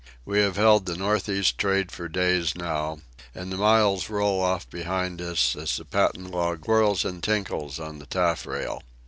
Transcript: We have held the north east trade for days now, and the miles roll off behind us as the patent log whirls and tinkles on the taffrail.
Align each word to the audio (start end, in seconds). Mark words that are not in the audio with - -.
We 0.25 0.39
have 0.39 0.55
held 0.55 0.87
the 0.87 0.97
north 0.97 1.29
east 1.29 1.59
trade 1.59 1.91
for 1.91 2.07
days 2.07 2.55
now, 2.55 3.01
and 3.35 3.51
the 3.51 3.55
miles 3.55 4.09
roll 4.09 4.41
off 4.41 4.67
behind 4.67 5.21
us 5.21 5.55
as 5.55 5.77
the 5.77 5.85
patent 5.85 6.31
log 6.31 6.65
whirls 6.65 7.05
and 7.05 7.21
tinkles 7.21 7.79
on 7.79 7.99
the 7.99 8.07
taffrail. 8.07 8.81